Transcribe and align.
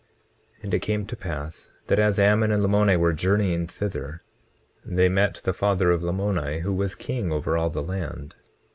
20:8 0.61 0.63
And 0.63 0.73
it 0.73 0.79
came 0.79 1.05
to 1.05 1.15
pass 1.15 1.69
that 1.85 1.99
as 1.99 2.17
Ammon 2.17 2.51
and 2.51 2.63
Lamoni 2.63 2.97
were 2.97 3.13
journeying 3.13 3.67
thither, 3.67 4.23
they 4.83 5.09
met 5.09 5.35
the 5.43 5.53
father 5.53 5.91
of 5.91 6.01
Lamoni, 6.01 6.61
who 6.61 6.73
was 6.73 6.95
king 6.95 7.31
over 7.31 7.55
all 7.55 7.69
the 7.69 7.83
land. 7.83 8.35